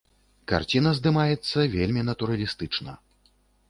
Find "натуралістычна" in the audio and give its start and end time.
2.11-2.91